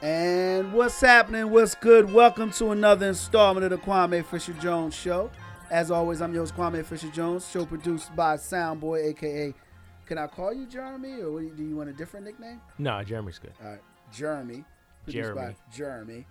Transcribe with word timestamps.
And 0.00 0.72
what's 0.72 1.00
happening? 1.00 1.50
What's 1.50 1.74
good? 1.74 2.12
Welcome 2.12 2.52
to 2.52 2.70
another 2.70 3.08
installment 3.08 3.64
of 3.64 3.70
the 3.70 3.78
Kwame 3.78 4.24
Fisher 4.24 4.52
Jones 4.54 4.94
Show. 4.94 5.28
As 5.72 5.90
always, 5.90 6.22
I'm 6.22 6.32
your 6.32 6.42
host, 6.42 6.54
Kwame 6.54 6.84
Fisher 6.84 7.08
Jones. 7.08 7.48
Show 7.50 7.66
produced 7.66 8.14
by 8.14 8.36
Soundboy, 8.36 9.06
aka. 9.08 9.52
Can 10.06 10.18
I 10.18 10.28
call 10.28 10.54
you 10.54 10.66
Jeremy, 10.66 11.20
or 11.20 11.32
what 11.32 11.40
do 11.40 11.46
you, 11.46 11.52
do 11.52 11.64
you 11.64 11.74
want 11.74 11.90
a 11.90 11.92
different 11.92 12.26
nickname? 12.26 12.60
No, 12.78 13.02
Jeremy's 13.02 13.40
good. 13.40 13.52
All 13.60 13.70
right, 13.72 13.80
Jeremy. 14.12 14.64
Produced 15.02 15.24
Jeremy. 15.24 15.40
by 15.40 15.56
Jeremy. 15.74 16.26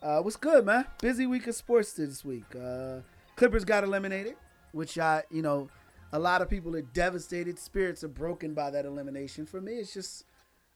Uh, 0.00 0.20
what's 0.20 0.36
good, 0.36 0.64
man? 0.64 0.86
Busy 1.02 1.26
week 1.26 1.48
of 1.48 1.56
sports 1.56 1.94
this 1.94 2.24
week. 2.24 2.44
Uh, 2.54 3.00
Clippers 3.34 3.64
got 3.64 3.82
eliminated, 3.82 4.36
which 4.70 4.96
I, 4.96 5.24
you 5.28 5.42
know, 5.42 5.68
a 6.12 6.20
lot 6.20 6.40
of 6.40 6.48
people 6.48 6.76
are 6.76 6.82
devastated. 6.82 7.58
Spirits 7.58 8.04
are 8.04 8.08
broken 8.08 8.54
by 8.54 8.70
that 8.70 8.84
elimination. 8.86 9.44
For 9.44 9.60
me, 9.60 9.72
it's 9.72 9.92
just 9.92 10.24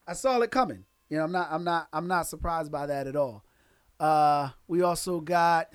I 0.09 0.14
saw 0.14 0.40
it 0.40 0.50
coming. 0.50 0.86
You 1.12 1.18
know, 1.18 1.24
I'm 1.24 1.32
not, 1.32 1.48
I'm 1.50 1.62
not, 1.62 1.88
I'm 1.92 2.08
not 2.08 2.26
surprised 2.26 2.72
by 2.72 2.86
that 2.86 3.06
at 3.06 3.16
all. 3.16 3.44
Uh, 4.00 4.48
we 4.66 4.80
also 4.80 5.20
got 5.20 5.68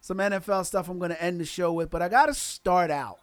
some 0.00 0.16
NFL 0.16 0.64
stuff. 0.64 0.88
I'm 0.88 0.98
going 0.98 1.10
to 1.10 1.22
end 1.22 1.38
the 1.38 1.44
show 1.44 1.74
with, 1.74 1.90
but 1.90 2.00
I 2.00 2.08
got 2.08 2.26
to 2.26 2.34
start 2.34 2.90
out. 2.90 3.18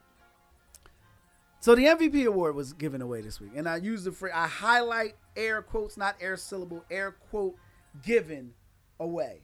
So 1.61 1.73
the 1.73 1.85
MVP 1.85 2.27
award 2.27 2.53
was 2.53 2.73
given 2.73 3.01
away 3.01 3.21
this 3.21 3.41
week, 3.41 3.53
and 3.55 3.67
I 3.67 3.77
use 3.77 4.03
the 4.03 4.11
phrase 4.11 4.33
I 4.35 4.45
highlight 4.45 5.15
air 5.35 5.63
quotes, 5.63 5.97
not 5.97 6.15
air 6.21 6.37
syllable, 6.37 6.85
air 6.91 7.15
quote 7.31 7.55
given 8.03 8.53
away. 8.99 9.41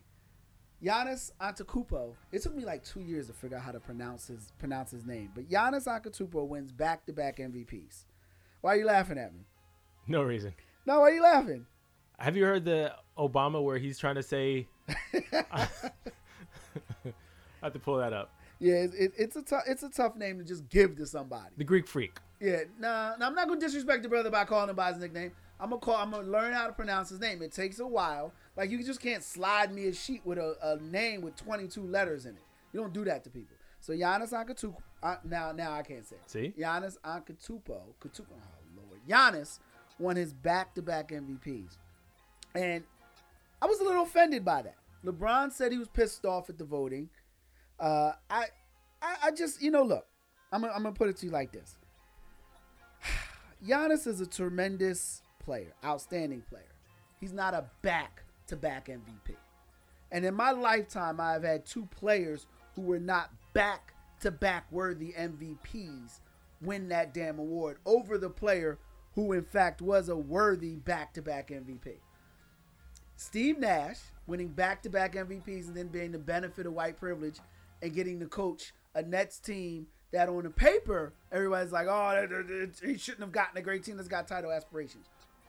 Giannis 0.83 1.31
Antetokounmpo. 1.41 2.13
It 2.31 2.43
took 2.43 2.55
me 2.55 2.65
like 2.65 2.83
two 2.83 3.01
years 3.01 3.25
to 3.27 3.33
figure 3.33 3.57
out 3.57 3.63
how 3.63 3.71
to 3.71 3.79
pronounce 3.79 4.27
his 4.27 4.53
pronounce 4.59 4.91
his 4.91 5.07
name, 5.07 5.31
but 5.33 5.49
Giannis 5.49 5.87
Antetokounmpo 5.87 6.47
wins 6.47 6.71
back 6.71 7.03
to 7.07 7.13
back 7.13 7.37
MVPs. 7.37 8.05
Why 8.61 8.75
are 8.75 8.77
you 8.77 8.85
laughing 8.85 9.17
at 9.17 9.33
me? 9.33 9.47
No 10.07 10.21
reason. 10.21 10.53
No, 10.85 10.99
why 10.99 11.09
are 11.09 11.13
you 11.13 11.23
laughing? 11.23 11.65
Have 12.21 12.37
you 12.37 12.45
heard 12.45 12.65
the 12.65 12.93
Obama 13.17 13.63
where 13.63 13.79
he's 13.79 13.97
trying 13.97 14.13
to 14.13 14.21
say? 14.21 14.67
I 15.43 15.67
have 17.63 17.73
to 17.73 17.79
pull 17.79 17.97
that 17.97 18.13
up. 18.13 18.31
Yeah, 18.59 18.75
it, 18.75 18.91
it, 18.93 19.13
it's 19.17 19.35
a 19.35 19.41
tough 19.41 19.63
it's 19.65 19.81
a 19.81 19.89
tough 19.89 20.15
name 20.15 20.37
to 20.37 20.43
just 20.43 20.69
give 20.69 20.95
to 20.97 21.07
somebody. 21.07 21.49
The 21.57 21.63
Greek 21.63 21.87
freak. 21.87 22.17
Yeah, 22.39 22.63
nah, 22.79 23.15
nah, 23.17 23.25
I'm 23.25 23.33
not 23.33 23.47
gonna 23.47 23.59
disrespect 23.59 24.03
the 24.03 24.09
brother 24.09 24.29
by 24.29 24.45
calling 24.45 24.69
him 24.69 24.75
by 24.75 24.89
his 24.89 25.01
nickname. 25.01 25.31
I'm 25.59 25.71
gonna 25.71 25.81
call. 25.81 25.95
I'm 25.95 26.11
gonna 26.11 26.27
learn 26.27 26.53
how 26.53 26.67
to 26.67 26.73
pronounce 26.73 27.09
his 27.09 27.19
name. 27.19 27.41
It 27.41 27.53
takes 27.53 27.79
a 27.79 27.87
while. 27.87 28.31
Like 28.55 28.69
you 28.69 28.83
just 28.83 29.01
can't 29.01 29.23
slide 29.23 29.73
me 29.73 29.87
a 29.87 29.93
sheet 29.93 30.21
with 30.23 30.37
a, 30.37 30.55
a 30.61 30.77
name 30.77 31.21
with 31.21 31.35
22 31.37 31.81
letters 31.81 32.27
in 32.27 32.35
it. 32.35 32.43
You 32.71 32.81
don't 32.81 32.93
do 32.93 33.03
that 33.05 33.23
to 33.23 33.31
people. 33.31 33.55
So 33.79 33.93
Giannis 33.93 34.31
Antetokounmpo. 34.31 34.75
Uh, 35.01 35.15
now, 35.23 35.51
now 35.51 35.71
I 35.73 35.81
can't 35.81 36.05
say. 36.05 36.17
It. 36.17 36.29
See? 36.29 36.53
Giannis 36.59 36.99
Antetokounmpo. 37.03 37.63
Oh 37.71 38.43
Lord, 38.75 38.99
Giannis 39.09 39.57
won 40.01 40.15
his 40.15 40.33
back-to-back 40.33 41.09
MVPs, 41.09 41.77
and 42.55 42.83
I 43.61 43.65
was 43.65 43.79
a 43.79 43.83
little 43.83 44.03
offended 44.03 44.43
by 44.43 44.61
that. 44.63 44.75
LeBron 45.05 45.51
said 45.51 45.71
he 45.71 45.77
was 45.77 45.87
pissed 45.87 46.25
off 46.25 46.49
at 46.49 46.57
the 46.57 46.65
voting. 46.65 47.09
Uh, 47.79 48.13
I, 48.29 48.45
I, 49.01 49.15
I 49.25 49.31
just, 49.31 49.61
you 49.61 49.71
know, 49.71 49.83
look, 49.83 50.05
I'm 50.51 50.61
gonna, 50.61 50.73
I'm 50.73 50.83
gonna 50.83 50.95
put 50.95 51.09
it 51.09 51.17
to 51.17 51.25
you 51.25 51.31
like 51.31 51.51
this. 51.51 51.77
Giannis 53.65 54.05
is 54.07 54.21
a 54.21 54.27
tremendous 54.27 55.21
player, 55.39 55.73
outstanding 55.83 56.43
player. 56.49 56.63
He's 57.19 57.33
not 57.33 57.53
a 57.53 57.65
back 57.81 58.23
to 58.47 58.55
back 58.55 58.87
MVP. 58.87 59.35
And 60.11 60.25
in 60.25 60.35
my 60.35 60.51
lifetime, 60.51 61.19
I've 61.19 61.43
had 61.43 61.65
two 61.65 61.85
players 61.85 62.47
who 62.75 62.81
were 62.81 62.99
not 62.99 63.31
back 63.53 63.93
to 64.21 64.31
back 64.31 64.65
worthy 64.71 65.13
MVPs 65.13 66.19
win 66.61 66.89
that 66.89 67.13
damn 67.13 67.39
award 67.39 67.77
over 67.85 68.17
the 68.17 68.29
player 68.29 68.77
who, 69.15 69.33
in 69.33 69.43
fact, 69.43 69.81
was 69.81 70.09
a 70.09 70.15
worthy 70.15 70.75
back 70.75 71.13
to 71.13 71.21
back 71.21 71.49
MVP. 71.49 71.95
Steve 73.21 73.59
Nash 73.59 73.99
winning 74.25 74.47
back 74.47 74.81
to 74.81 74.89
back 74.89 75.13
MVPs 75.13 75.67
and 75.67 75.77
then 75.77 75.87
being 75.87 76.11
the 76.11 76.17
benefit 76.17 76.65
of 76.65 76.73
white 76.73 76.97
privilege 76.97 77.37
and 77.83 77.93
getting 77.93 78.19
to 78.19 78.25
coach 78.25 78.73
a 78.95 79.03
Nets 79.03 79.37
team 79.37 79.85
that 80.11 80.27
on 80.27 80.43
the 80.43 80.49
paper, 80.49 81.13
everybody's 81.31 81.71
like, 81.71 81.85
oh, 81.87 82.27
he 82.83 82.97
shouldn't 82.97 83.21
have 83.21 83.31
gotten 83.31 83.57
a 83.57 83.61
great 83.61 83.83
team 83.83 83.95
that's 83.97 84.09
got 84.09 84.27
title 84.27 84.51
aspirations. 84.51 85.05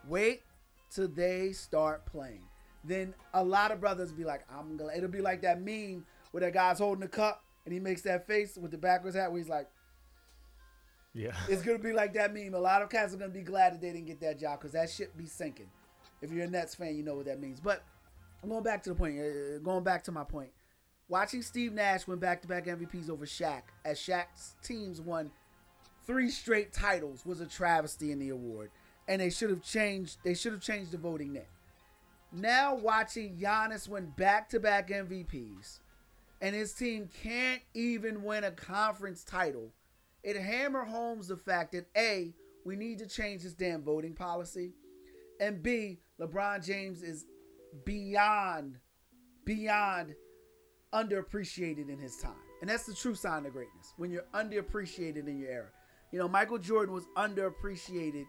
Wait 0.06 0.42
till 0.90 1.08
they 1.08 1.52
start 1.52 2.04
playing. 2.04 2.42
Then 2.84 3.14
a 3.32 3.42
lot 3.42 3.70
of 3.72 3.80
brothers 3.80 4.12
be 4.12 4.24
like, 4.24 4.44
I'm 4.54 4.76
gonna, 4.76 4.92
it'll 4.94 5.08
be 5.08 5.22
like 5.22 5.40
that 5.40 5.62
meme 5.62 6.04
where 6.32 6.42
that 6.42 6.52
guy's 6.52 6.78
holding 6.78 7.00
the 7.00 7.08
cup 7.08 7.42
and 7.64 7.72
he 7.72 7.80
makes 7.80 8.02
that 8.02 8.26
face 8.26 8.58
with 8.60 8.70
the 8.70 8.78
backwards 8.78 9.16
hat 9.16 9.30
where 9.32 9.38
he's 9.38 9.48
like, 9.48 9.68
Yeah. 11.14 11.32
it's 11.48 11.62
gonna 11.62 11.78
be 11.78 11.94
like 11.94 12.12
that 12.14 12.34
meme. 12.34 12.52
A 12.52 12.60
lot 12.60 12.82
of 12.82 12.90
cats 12.90 13.14
are 13.14 13.16
gonna 13.16 13.30
be 13.30 13.40
glad 13.42 13.72
that 13.72 13.80
they 13.80 13.92
didn't 13.92 14.06
get 14.08 14.20
that 14.20 14.38
job 14.38 14.60
because 14.60 14.72
that 14.72 14.90
shit 14.90 15.16
be 15.16 15.26
sinking. 15.26 15.70
If 16.22 16.32
you're 16.32 16.44
a 16.44 16.48
Nets 16.48 16.74
fan, 16.74 16.96
you 16.96 17.02
know 17.02 17.14
what 17.14 17.26
that 17.26 17.40
means. 17.40 17.60
But 17.60 17.82
I'm 18.42 18.48
going 18.48 18.62
back 18.62 18.82
to 18.84 18.90
the 18.90 18.94
point, 18.94 19.18
uh, 19.18 19.58
going 19.58 19.84
back 19.84 20.04
to 20.04 20.12
my 20.12 20.24
point, 20.24 20.50
watching 21.08 21.42
Steve 21.42 21.72
Nash 21.72 22.06
win 22.06 22.18
back-to-back 22.18 22.66
MVPs 22.66 23.10
over 23.10 23.26
Shaq, 23.26 23.62
as 23.84 23.98
Shaq's 23.98 24.54
teams 24.62 25.00
won 25.00 25.30
three 26.06 26.30
straight 26.30 26.72
titles, 26.72 27.26
was 27.26 27.40
a 27.40 27.46
travesty 27.46 28.12
in 28.12 28.18
the 28.18 28.30
award, 28.30 28.70
and 29.08 29.20
they 29.20 29.30
should 29.30 29.50
have 29.50 29.62
changed. 29.62 30.18
They 30.24 30.34
should 30.34 30.52
have 30.52 30.62
changed 30.62 30.92
the 30.92 30.98
voting 30.98 31.32
then. 31.34 31.44
Now 32.32 32.74
watching 32.74 33.36
Giannis 33.36 33.88
win 33.88 34.12
back-to-back 34.16 34.88
MVPs, 34.88 35.80
and 36.40 36.54
his 36.54 36.72
team 36.72 37.10
can't 37.22 37.62
even 37.74 38.22
win 38.22 38.44
a 38.44 38.50
conference 38.50 39.22
title 39.22 39.72
it 40.22 40.36
hammer 40.36 40.84
homes 40.84 41.28
the 41.28 41.36
fact 41.36 41.72
that 41.72 41.86
A, 41.96 42.32
we 42.64 42.76
need 42.76 42.98
to 43.00 43.06
change 43.06 43.42
this 43.42 43.54
damn 43.54 43.82
voting 43.82 44.14
policy, 44.14 44.72
and 45.40 45.62
B, 45.62 45.98
LeBron 46.22 46.64
James 46.64 47.02
is 47.02 47.26
beyond, 47.84 48.78
beyond 49.44 50.14
underappreciated 50.94 51.88
in 51.88 51.98
his 51.98 52.16
time. 52.16 52.36
And 52.60 52.70
that's 52.70 52.84
the 52.84 52.94
true 52.94 53.14
sign 53.14 53.44
of 53.44 53.52
greatness 53.52 53.92
when 53.96 54.10
you're 54.10 54.26
underappreciated 54.34 55.26
in 55.26 55.38
your 55.38 55.50
era. 55.50 55.68
You 56.12 56.18
know, 56.18 56.28
Michael 56.28 56.58
Jordan 56.58 56.94
was 56.94 57.06
underappreciated 57.16 58.26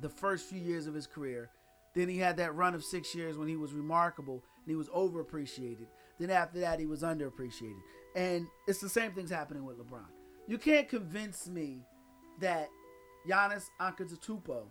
the 0.00 0.08
first 0.08 0.48
few 0.48 0.58
years 0.58 0.86
of 0.86 0.94
his 0.94 1.06
career. 1.06 1.50
Then 1.94 2.08
he 2.08 2.18
had 2.18 2.36
that 2.38 2.54
run 2.54 2.74
of 2.74 2.82
six 2.82 3.14
years 3.14 3.36
when 3.36 3.48
he 3.48 3.56
was 3.56 3.72
remarkable 3.72 4.42
and 4.64 4.70
he 4.70 4.74
was 4.74 4.88
overappreciated. 4.88 5.86
Then 6.18 6.30
after 6.30 6.58
that, 6.60 6.80
he 6.80 6.86
was 6.86 7.02
underappreciated. 7.02 7.80
And 8.16 8.46
it's 8.66 8.80
the 8.80 8.88
same 8.88 9.12
things 9.12 9.30
happening 9.30 9.64
with 9.64 9.78
LeBron. 9.78 10.06
You 10.48 10.58
can't 10.58 10.88
convince 10.88 11.48
me 11.48 11.82
that 12.40 12.68
Giannis 13.28 13.66
Antetokounmpo 13.80 14.64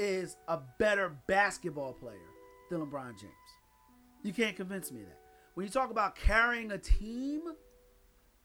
is 0.00 0.38
a 0.48 0.58
better 0.78 1.14
basketball 1.28 1.92
player 1.92 2.16
than 2.70 2.80
LeBron 2.80 3.20
James. 3.20 3.34
You 4.22 4.32
can't 4.32 4.56
convince 4.56 4.90
me 4.90 5.02
that. 5.02 5.18
When 5.54 5.66
you 5.66 5.70
talk 5.70 5.90
about 5.90 6.16
carrying 6.16 6.72
a 6.72 6.78
team, 6.78 7.42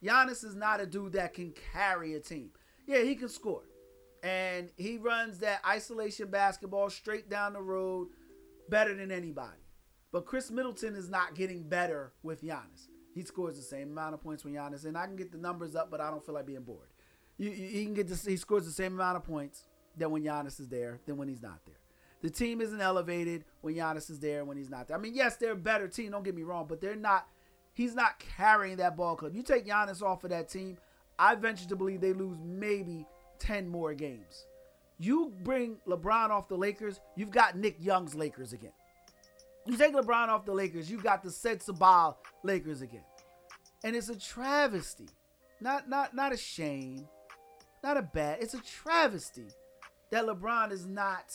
Giannis 0.03 0.43
is 0.43 0.53
not 0.53 0.81
a 0.81 0.85
dude 0.85 1.13
that 1.13 1.33
can 1.33 1.53
carry 1.73 2.16
a 2.16 2.19
team. 2.19 2.49
Yeah, 2.85 3.03
he 3.03 3.16
can 3.16 3.29
score. 3.29 3.63
And 4.21 4.69
he 4.75 4.97
runs 4.97 5.39
that 5.39 5.61
isolation 5.66 6.29
basketball 6.29 6.89
straight 6.89 7.29
down 7.29 7.53
the 7.53 7.61
road 7.61 8.09
better 8.69 8.93
than 8.93 9.11
anybody. 9.11 9.63
But 10.11 10.25
Khris 10.25 10.51
Middleton 10.51 10.95
is 10.95 11.09
not 11.09 11.35
getting 11.35 11.63
better 11.63 12.11
with 12.22 12.43
Giannis. 12.43 12.87
He 13.13 13.22
scores 13.22 13.55
the 13.55 13.63
same 13.63 13.91
amount 13.91 14.13
of 14.13 14.22
points 14.22 14.43
with 14.43 14.53
Giannis, 14.53 14.83
and 14.85 14.97
I 14.97 15.05
can 15.05 15.16
get 15.16 15.31
the 15.31 15.37
numbers 15.37 15.73
up, 15.73 15.89
but 15.89 16.01
I 16.01 16.09
don't 16.09 16.25
feel 16.25 16.35
like 16.35 16.47
being 16.47 16.63
bored. 16.63 16.89
You, 17.37 17.49
you, 17.49 17.67
he 17.67 17.85
can 17.85 17.93
get 17.93 18.09
this. 18.09 18.25
He 18.25 18.35
scores 18.35 18.66
the 18.66 18.72
same 18.72 18.93
amount 18.93 19.17
of 19.17 19.23
points 19.23 19.63
than 19.97 20.11
when 20.11 20.23
Giannis 20.23 20.59
is 20.59 20.67
there 20.67 21.00
than 21.06 21.17
when 21.17 21.28
he's 21.28 21.41
not 21.41 21.59
there. 21.66 21.75
The 22.22 22.29
team 22.29 22.61
isn't 22.61 22.81
elevated 22.81 23.45
when 23.61 23.75
Giannis 23.75 24.09
is 24.09 24.19
there 24.19 24.44
when 24.45 24.57
he's 24.57 24.69
not 24.69 24.88
there. 24.88 24.97
I 24.97 25.00
mean, 25.00 25.13
yes, 25.13 25.38
they're 25.38 25.51
a 25.51 25.56
better 25.56 25.88
team. 25.88 26.11
Don't 26.11 26.23
get 26.23 26.35
me 26.35 26.44
wrong, 26.44 26.66
but 26.67 26.81
they're 26.81 26.95
not. 26.95 27.28
He's 27.73 27.93
not 27.93 28.20
carrying 28.20 28.78
that 28.78 28.96
ball 28.96 29.16
club. 29.16 29.35
You 29.35 29.43
take 29.43 29.67
Giannis 29.67 30.02
off 30.02 30.23
of 30.23 30.29
that 30.29 30.49
team, 30.49 30.78
I 31.20 31.35
venture 31.35 31.67
to 31.67 31.75
believe 31.75 32.02
they 32.02 32.14
lose 32.14 32.37
maybe 32.43 33.05
ten 33.37 33.67
more 33.67 33.93
games. 33.93 34.46
You 34.97 35.34
bring 35.43 35.78
LeBron 35.87 36.29
off 36.29 36.47
the 36.47 36.58
Lakers, 36.58 37.02
you've 37.16 37.31
got 37.31 37.58
Nick 37.58 37.75
Young's 37.79 38.16
Lakers 38.16 38.53
again. 38.53 38.72
You 39.66 39.78
take 39.78 39.93
LeBron 39.93 40.29
off 40.29 40.46
the 40.46 40.53
Lakers, 40.53 40.90
you've 40.90 41.03
got 41.03 41.22
the 41.22 41.31
Sed 41.31 41.59
Sabal 41.59 42.16
Lakers 42.43 42.81
again. 42.81 43.03
And 43.84 43.96
it's 43.96 44.09
a 44.09 44.17
travesty. 44.17 45.09
Not 45.59 45.90
not 45.90 46.16
not 46.16 46.34
a 46.34 46.37
shame. 46.37 47.08
Not 47.84 47.97
a 47.97 48.02
bad. 48.02 48.40
It's 48.41 48.53
a 48.53 48.61
travesty 48.61 49.47
that 50.11 50.25
LeBron 50.25 50.72
is 50.72 50.85
not 50.85 51.34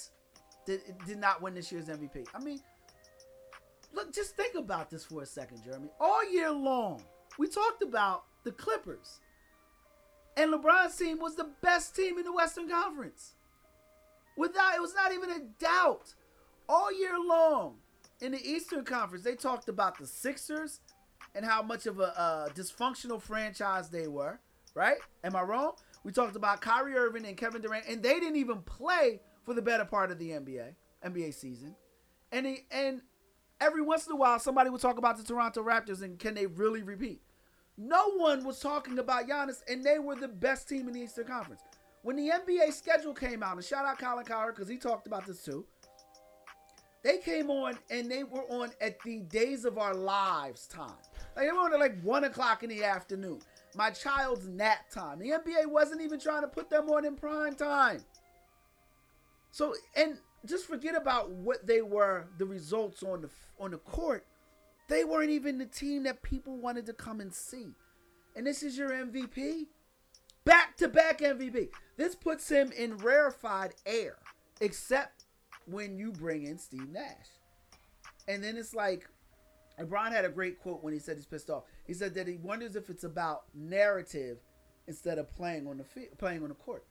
did, 0.67 0.81
did 1.07 1.19
not 1.19 1.43
win 1.43 1.55
this 1.55 1.73
year's 1.73 1.87
MVP. 1.87 2.27
I 2.35 2.39
mean, 2.39 2.61
look, 3.93 4.13
just 4.13 4.37
think 4.37 4.55
about 4.55 4.91
this 4.91 5.05
for 5.05 5.23
a 5.23 5.27
second, 5.27 5.63
Jeremy. 5.65 5.89
All 5.99 6.31
year 6.31 6.51
long, 6.51 7.03
we 7.39 7.49
talked 7.49 7.83
about 7.83 8.25
the 8.45 8.53
Clippers. 8.53 9.21
And 10.37 10.53
LeBron's 10.53 10.97
team 10.97 11.19
was 11.19 11.35
the 11.35 11.51
best 11.61 11.95
team 11.97 12.19
in 12.19 12.25
the 12.25 12.33
Western 12.33 12.69
Conference. 12.69 13.35
Without 14.37 14.75
it 14.75 14.81
was 14.81 14.95
not 14.95 15.13
even 15.13 15.31
a 15.31 15.41
doubt. 15.59 16.15
All 16.69 16.93
year 16.97 17.19
long 17.19 17.77
in 18.21 18.33
the 18.33 18.49
Eastern 18.49 18.85
Conference, 18.85 19.25
they 19.25 19.35
talked 19.35 19.69
about 19.69 19.99
the 19.99 20.07
Sixers 20.07 20.81
and 21.35 21.45
how 21.45 21.63
much 21.63 21.87
of 21.87 22.01
a 22.01 22.19
uh, 22.19 22.49
dysfunctional 22.51 23.21
franchise 23.21 23.91
they 23.91 24.07
were. 24.07 24.41
Right? 24.75 24.99
Am 25.25 25.35
I 25.35 25.43
wrong? 25.43 25.73
We 26.05 26.13
talked 26.13 26.37
about 26.37 26.61
Kyrie 26.61 26.97
Irving 26.97 27.27
and 27.27 27.37
Kevin 27.37 27.61
Durant, 27.61 27.87
and 27.89 28.03
they 28.03 28.19
didn't 28.21 28.37
even 28.37 28.63
play 28.63 29.21
for 29.45 29.55
the 29.55 29.63
better 29.63 29.85
part 29.85 30.11
of 30.11 30.19
the 30.19 30.31
NBA 30.31 30.75
NBA 31.05 31.35
season. 31.35 31.75
And 32.33 32.47
he, 32.47 32.59
and 32.71 33.03
every 33.61 33.83
once 33.83 34.07
in 34.07 34.13
a 34.13 34.17
while 34.17 34.39
somebody 34.39 34.71
would 34.71 34.81
talk 34.81 34.99
about 34.99 35.17
the 35.17 35.25
Toronto 35.25 35.63
Raptors 35.63 36.03
and 36.03 36.19
can 36.19 36.35
they 36.35 36.47
really 36.47 36.83
repeat? 36.83 37.21
No 37.77 38.13
one 38.17 38.45
was 38.45 38.61
talking 38.61 38.99
about 38.99 39.27
Giannis, 39.27 39.63
and 39.67 39.83
they 39.83 39.99
were 39.99 40.15
the 40.15 40.29
best 40.29 40.69
team 40.69 40.87
in 40.87 40.93
the 40.93 41.01
Eastern 41.01 41.27
Conference. 41.27 41.63
When 42.03 42.17
the 42.17 42.31
NBA 42.31 42.73
schedule 42.73 43.15
came 43.15 43.43
out, 43.43 43.57
and 43.57 43.65
shout 43.65 43.87
out 43.87 43.99
Colin 43.99 44.25
Cowherd 44.25 44.55
because 44.55 44.69
he 44.69 44.77
talked 44.77 45.07
about 45.07 45.27
this 45.27 45.43
too. 45.43 45.65
They 47.03 47.19
came 47.19 47.49
on 47.51 47.79
and 47.91 48.11
they 48.11 48.25
were 48.25 48.45
on 48.51 48.71
at 48.83 49.01
the 49.01 49.21
days 49.21 49.65
of 49.65 49.79
our 49.79 49.95
lives 49.95 50.67
time. 50.67 50.93
Like 51.35 51.47
they 51.47 51.53
were 51.53 51.61
on 51.61 51.73
at 51.73 51.81
like 51.81 51.99
one 52.03 52.25
o'clock 52.25 52.63
in 52.63 52.69
the 52.69 52.85
afternoon. 52.85 53.41
My 53.75 53.91
child's 53.91 54.49
nap 54.49 54.91
time. 54.91 55.19
The 55.19 55.31
NBA 55.31 55.67
wasn't 55.67 56.03
even 56.03 56.19
trying 56.19 56.43
to 56.43 56.49
put 56.49 56.71
them 56.71 56.89
on 56.89 57.05
in 57.05 57.15
prime 57.15 57.55
time. 57.55 58.05
So 59.53 59.75
and 59.95 60.19
just 60.47 60.67
forget 60.67 60.97
about 60.97 61.31
what 61.31 61.67
they 61.67 61.83
were, 61.83 62.29
the 62.39 62.47
results 62.47 63.03
on 63.03 63.23
the 63.23 63.31
on 63.59 63.73
the 63.73 63.79
court. 63.79 64.27
They 64.89 65.05
weren't 65.05 65.31
even 65.31 65.59
the 65.59 65.67
team 65.67 66.03
that 66.05 66.23
people 66.23 66.59
wanted 66.59 66.87
to 66.87 66.93
come 66.93 67.21
and 67.21 67.33
see. 67.33 67.69
And 68.35 68.47
this 68.47 68.63
is 68.63 68.77
your 68.77 68.91
MVP? 68.91 69.67
Back 70.45 70.77
to 70.79 70.89
back 70.89 71.21
MVP. 71.21 71.69
This 71.97 72.15
puts 72.15 72.49
him 72.49 72.73
in 72.73 72.97
rarefied 72.97 73.75
air, 73.87 74.17
except 74.61 75.27
when 75.67 75.97
you 75.97 76.11
bring 76.11 76.45
in 76.45 76.59
Steve 76.59 76.89
Nash. 76.91 77.29
And 78.27 78.43
then 78.43 78.57
it's 78.57 78.75
like, 78.75 79.09
LeBron 79.81 80.13
had 80.13 80.25
a 80.25 80.29
great 80.29 80.61
quote 80.61 80.83
when 80.83 80.93
he 80.93 80.99
said 80.99 81.17
he's 81.17 81.27
pissed 81.27 81.51
off. 81.51 81.65
He 81.87 81.95
said 81.95 82.15
that 82.15 82.27
he 82.27 82.37
wonders 82.37 82.77
if 82.77 82.91
it's 82.91 83.05
about 83.05 83.45
narrative 83.55 84.39
instead 84.87 85.19
of 85.19 85.33
playing 85.35 85.67
on 85.67 85.79
the 85.79 85.85
field, 85.85 86.09
playing 86.19 86.43
on 86.43 86.49
the 86.49 86.55
court. 86.55 86.85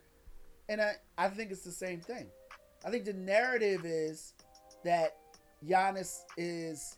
And 0.69 0.81
I, 0.81 0.94
I 1.18 1.30
think 1.30 1.51
it's 1.51 1.63
the 1.63 1.71
same 1.71 2.00
thing. 2.00 2.27
I 2.86 2.89
think 2.89 3.06
the 3.06 3.13
narrative 3.13 3.81
is 3.83 4.33
that 4.83 5.18
Giannis 5.68 6.21
is 6.38 6.95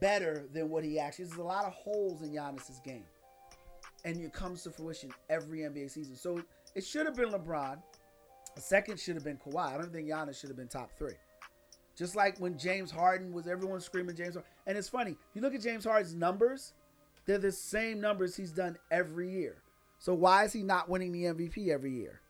better 0.00 0.46
than 0.52 0.70
what 0.70 0.84
he 0.84 0.98
actually 0.98 1.24
is. 1.24 1.30
There's 1.30 1.40
a 1.40 1.44
lot 1.44 1.64
of 1.64 1.72
holes 1.72 2.22
in 2.22 2.30
Giannis's 2.30 2.80
game. 2.84 3.04
And 4.04 4.16
it 4.20 4.32
comes 4.32 4.62
to 4.62 4.70
fruition 4.70 5.10
every 5.28 5.60
NBA 5.60 5.90
season. 5.90 6.16
So 6.16 6.42
it 6.74 6.84
should 6.84 7.06
have 7.06 7.16
been 7.16 7.30
LeBron. 7.30 7.82
A 8.56 8.60
second 8.60 8.98
should 8.98 9.14
have 9.14 9.24
been 9.24 9.38
Kawhi. 9.38 9.74
I 9.74 9.76
don't 9.76 9.92
think 9.92 10.08
Giannis 10.08 10.40
should 10.40 10.48
have 10.48 10.56
been 10.56 10.68
top 10.68 10.90
three. 10.96 11.14
Just 11.96 12.14
like 12.14 12.38
when 12.38 12.56
James 12.56 12.90
Harden 12.92 13.32
was 13.32 13.48
everyone 13.48 13.80
screaming 13.80 14.14
James 14.14 14.34
Harden. 14.34 14.50
And 14.68 14.76
it's 14.76 14.88
funny, 14.88 15.16
you 15.34 15.40
look 15.40 15.54
at 15.54 15.62
James 15.62 15.84
Harden's 15.84 16.14
numbers, 16.14 16.74
they're 17.24 17.38
the 17.38 17.50
same 17.50 18.00
numbers 18.00 18.36
he's 18.36 18.52
done 18.52 18.76
every 18.90 19.30
year. 19.30 19.62
So 19.98 20.12
why 20.12 20.44
is 20.44 20.52
he 20.52 20.62
not 20.62 20.90
winning 20.90 21.10
the 21.10 21.24
MVP 21.24 21.68
every 21.68 21.92
year? 21.92 22.20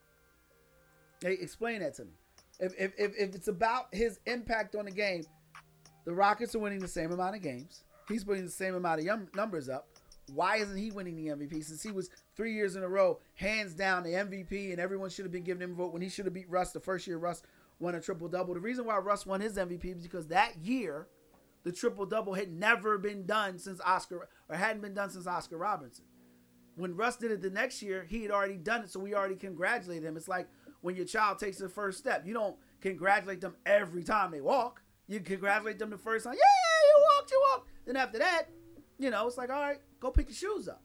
Hey, 1.21 1.33
explain 1.33 1.81
that 1.81 1.95
to 1.95 2.05
me. 2.05 2.11
If, 2.61 2.73
if, 2.79 2.93
if, 2.97 3.17
if 3.17 3.35
it's 3.35 3.49
about 3.49 3.93
his 3.93 4.19
impact 4.25 4.75
on 4.75 4.85
the 4.85 4.91
game, 4.91 5.25
the 6.05 6.13
Rockets 6.13 6.55
are 6.55 6.59
winning 6.59 6.79
the 6.79 6.87
same 6.87 7.11
amount 7.11 7.35
of 7.35 7.41
games. 7.41 7.83
He's 8.07 8.23
putting 8.23 8.45
the 8.45 8.51
same 8.51 8.73
amount 8.73 9.01
of 9.01 9.35
numbers 9.35 9.67
up. 9.67 9.89
Why 10.33 10.57
isn't 10.57 10.77
he 10.77 10.91
winning 10.91 11.17
the 11.17 11.27
MVP 11.27 11.63
since 11.63 11.83
he 11.83 11.91
was 11.91 12.09
three 12.37 12.53
years 12.53 12.77
in 12.77 12.83
a 12.83 12.87
row, 12.87 13.19
hands 13.35 13.73
down 13.73 14.03
the 14.03 14.11
MVP, 14.11 14.71
and 14.71 14.79
everyone 14.79 15.09
should 15.09 15.25
have 15.25 15.31
been 15.31 15.43
giving 15.43 15.61
him 15.61 15.71
a 15.71 15.75
vote 15.75 15.91
when 15.91 16.01
he 16.01 16.09
should 16.09 16.25
have 16.25 16.33
beat 16.33 16.49
Russ 16.49 16.71
the 16.71 16.79
first 16.79 17.05
year 17.05 17.17
Russ 17.17 17.43
won 17.79 17.95
a 17.95 18.01
triple 18.01 18.29
double. 18.29 18.53
The 18.53 18.59
reason 18.61 18.85
why 18.85 18.97
Russ 18.97 19.25
won 19.25 19.41
his 19.41 19.57
MVP 19.57 19.97
is 19.97 20.03
because 20.03 20.27
that 20.27 20.57
year, 20.57 21.07
the 21.63 21.71
triple 21.71 22.05
double 22.05 22.33
had 22.33 22.51
never 22.51 22.97
been 22.97 23.25
done 23.25 23.59
since 23.59 23.81
Oscar 23.81 24.27
or 24.47 24.55
hadn't 24.55 24.81
been 24.81 24.93
done 24.93 25.09
since 25.09 25.27
Oscar 25.27 25.57
Robertson. 25.57 26.05
When 26.75 26.95
Russ 26.95 27.17
did 27.17 27.31
it 27.31 27.41
the 27.41 27.49
next 27.49 27.81
year, 27.81 28.05
he 28.07 28.23
had 28.23 28.31
already 28.31 28.57
done 28.57 28.83
it, 28.83 28.89
so 28.89 28.99
we 28.99 29.13
already 29.13 29.35
congratulated 29.35 30.05
him. 30.05 30.15
It's 30.15 30.29
like 30.29 30.47
when 30.81 30.95
your 30.95 31.05
child 31.05 31.39
takes 31.39 31.57
the 31.57 31.67
first 31.67 31.97
step. 31.97 32.25
You 32.25 32.33
don't 32.33 32.55
congratulate 32.79 33.41
them 33.41 33.55
every 33.65 34.03
time 34.03 34.31
they 34.31 34.41
walk. 34.41 34.81
You 35.07 35.19
congratulate 35.19 35.79
them 35.79 35.89
the 35.89 35.97
first 35.97 36.25
time. 36.25 36.35
Yeah, 36.35 36.39
you 36.39 37.05
walked, 37.15 37.31
you 37.31 37.41
walked. 37.51 37.69
Then 37.85 37.97
after 37.97 38.19
that, 38.19 38.43
you 38.97 39.09
know, 39.09 39.27
it's 39.27 39.37
like, 39.37 39.49
all 39.49 39.59
right, 39.59 39.79
go 39.99 40.11
pick 40.11 40.27
your 40.27 40.35
shoes 40.35 40.67
up. 40.69 40.81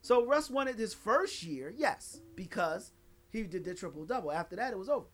So 0.00 0.24
Russ 0.24 0.48
wanted 0.48 0.78
his 0.78 0.94
first 0.94 1.42
year, 1.42 1.72
yes, 1.76 2.20
because 2.36 2.92
he 3.30 3.42
did 3.42 3.64
the 3.64 3.74
triple 3.74 4.04
double. 4.04 4.32
After 4.32 4.56
that, 4.56 4.72
it 4.72 4.78
was 4.78 4.88
over. 4.88 5.06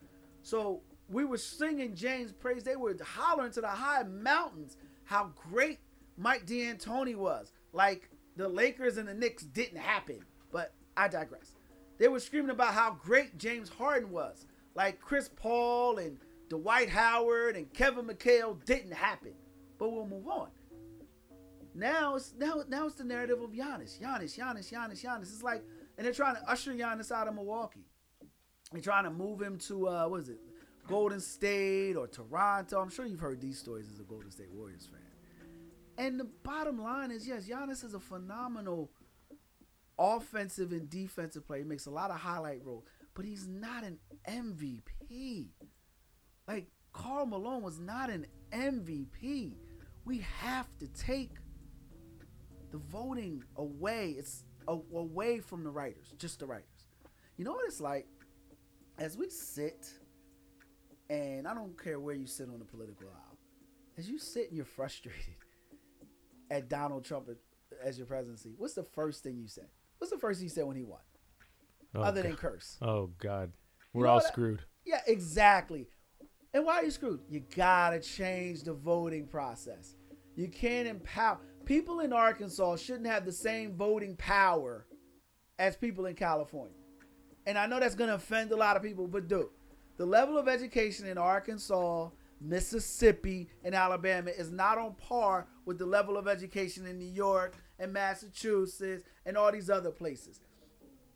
So 0.43 0.81
we 1.09 1.25
were 1.25 1.37
singing 1.37 1.95
James 1.95 2.31
praise. 2.31 2.63
They 2.63 2.75
were 2.75 2.95
hollering 3.03 3.51
to 3.53 3.61
the 3.61 3.67
high 3.67 4.03
mountains 4.03 4.77
how 5.05 5.31
great 5.49 5.79
Mike 6.17 6.45
D'Antoni 6.45 7.15
was. 7.15 7.51
Like 7.71 8.09
the 8.35 8.47
Lakers 8.47 8.97
and 8.97 9.07
the 9.07 9.13
Knicks 9.13 9.43
didn't 9.43 9.79
happen, 9.79 10.19
but 10.51 10.73
I 10.95 11.07
digress. 11.07 11.55
They 11.97 12.07
were 12.07 12.19
screaming 12.19 12.51
about 12.51 12.73
how 12.73 12.97
great 13.01 13.37
James 13.37 13.69
Harden 13.69 14.11
was. 14.11 14.45
Like 14.75 14.99
Chris 14.99 15.29
Paul 15.35 15.99
and 15.99 16.17
Dwight 16.49 16.89
Howard 16.89 17.55
and 17.55 17.71
Kevin 17.73 18.05
McHale 18.05 18.63
didn't 18.65 18.93
happen. 18.93 19.33
But 19.77 19.91
we'll 19.91 20.07
move 20.07 20.27
on. 20.27 20.49
Now 21.75 22.15
it's 22.15 22.33
now 22.37 22.63
now 22.67 22.85
it's 22.85 22.95
the 22.95 23.03
narrative 23.03 23.41
of 23.41 23.51
Giannis, 23.51 23.99
Giannis, 23.99 24.37
Giannis, 24.37 24.71
Giannis, 24.71 25.03
Giannis. 25.03 25.21
It's 25.23 25.43
like, 25.43 25.63
and 25.97 26.05
they're 26.05 26.13
trying 26.13 26.35
to 26.35 26.49
usher 26.49 26.71
Giannis 26.73 27.11
out 27.11 27.27
of 27.27 27.33
Milwaukee. 27.33 27.85
They're 28.71 28.81
trying 28.81 29.05
to 29.05 29.11
move 29.11 29.41
him 29.41 29.57
to 29.59 29.87
uh, 29.87 30.07
what 30.07 30.21
is 30.21 30.29
it, 30.29 30.39
Golden 30.87 31.19
State 31.19 31.95
or 31.95 32.07
Toronto. 32.07 32.79
I'm 32.79 32.89
sure 32.89 33.05
you've 33.05 33.19
heard 33.19 33.41
these 33.41 33.59
stories 33.59 33.89
as 33.91 33.99
a 33.99 34.03
Golden 34.03 34.31
State 34.31 34.51
Warriors 34.51 34.87
fan. 34.91 34.99
And 35.97 36.19
the 36.19 36.27
bottom 36.43 36.81
line 36.81 37.11
is, 37.11 37.27
yes, 37.27 37.47
Giannis 37.47 37.83
is 37.83 37.93
a 37.93 37.99
phenomenal 37.99 38.91
offensive 39.97 40.71
and 40.71 40.89
defensive 40.89 41.45
player. 41.45 41.61
He 41.61 41.67
makes 41.67 41.85
a 41.85 41.91
lot 41.91 42.09
of 42.09 42.17
highlight 42.17 42.65
roles, 42.65 42.83
but 43.13 43.25
he's 43.25 43.47
not 43.47 43.83
an 43.83 43.99
MVP. 44.27 45.49
Like 46.47 46.67
Karl 46.91 47.25
Malone 47.25 47.61
was 47.61 47.79
not 47.79 48.09
an 48.09 48.25
MVP. 48.51 49.53
We 50.05 50.25
have 50.41 50.67
to 50.79 50.87
take 50.87 51.31
the 52.71 52.77
voting 52.77 53.43
away. 53.55 54.15
It's 54.17 54.43
away 54.67 55.39
from 55.39 55.63
the 55.63 55.69
writers, 55.69 56.13
just 56.17 56.39
the 56.39 56.45
writers. 56.45 56.87
You 57.37 57.45
know 57.45 57.53
what 57.53 57.65
it's 57.65 57.81
like? 57.81 58.07
As 58.97 59.17
we 59.17 59.29
sit, 59.29 59.91
and 61.09 61.47
I 61.47 61.53
don't 61.53 61.81
care 61.81 61.99
where 61.99 62.15
you 62.15 62.27
sit 62.27 62.47
on 62.49 62.59
the 62.59 62.65
political 62.65 63.07
aisle, 63.07 63.37
as 63.97 64.09
you 64.09 64.17
sit 64.17 64.47
and 64.49 64.55
you're 64.57 64.65
frustrated 64.65 65.35
at 66.51 66.69
Donald 66.69 67.05
Trump 67.05 67.29
as 67.83 67.97
your 67.97 68.07
presidency, 68.07 68.53
what's 68.57 68.73
the 68.73 68.83
first 68.83 69.23
thing 69.23 69.37
you 69.37 69.47
said? 69.47 69.67
What's 69.97 70.11
the 70.11 70.17
first 70.19 70.39
thing 70.39 70.45
you 70.45 70.49
said 70.49 70.65
when 70.65 70.75
he 70.77 70.83
won? 70.83 70.99
Oh, 71.95 72.01
Other 72.01 72.21
God. 72.21 72.29
than 72.29 72.37
curse. 72.37 72.77
Oh 72.81 73.11
God, 73.19 73.51
we're 73.93 74.03
know 74.05 74.11
all 74.11 74.15
what 74.17 74.25
I- 74.25 74.29
screwed. 74.29 74.61
Yeah, 74.85 75.01
exactly. 75.07 75.87
And 76.53 76.65
why 76.65 76.75
are 76.75 76.83
you 76.83 76.91
screwed? 76.91 77.21
You 77.29 77.41
gotta 77.55 77.99
change 77.99 78.63
the 78.63 78.73
voting 78.73 79.27
process. 79.27 79.95
You 80.35 80.47
can't 80.49 80.87
empower 80.87 81.39
people 81.65 82.01
in 82.01 82.11
Arkansas 82.11 82.75
shouldn't 82.77 83.07
have 83.07 83.25
the 83.25 83.31
same 83.31 83.75
voting 83.75 84.15
power 84.17 84.85
as 85.57 85.77
people 85.77 86.05
in 86.07 86.15
California. 86.15 86.75
And 87.45 87.57
I 87.57 87.65
know 87.67 87.79
that's 87.79 87.95
gonna 87.95 88.15
offend 88.15 88.51
a 88.51 88.55
lot 88.55 88.75
of 88.75 88.83
people, 88.83 89.07
but 89.07 89.27
dude, 89.27 89.47
the 89.97 90.05
level 90.05 90.37
of 90.37 90.47
education 90.47 91.07
in 91.07 91.17
Arkansas, 91.17 92.09
Mississippi, 92.41 93.49
and 93.63 93.73
Alabama 93.75 94.31
is 94.31 94.51
not 94.51 94.77
on 94.77 94.93
par 94.95 95.47
with 95.65 95.77
the 95.77 95.85
level 95.85 96.17
of 96.17 96.27
education 96.27 96.85
in 96.85 96.97
New 96.97 97.11
York 97.11 97.55
and 97.79 97.93
Massachusetts 97.93 99.07
and 99.25 99.37
all 99.37 99.51
these 99.51 99.69
other 99.69 99.91
places 99.91 100.41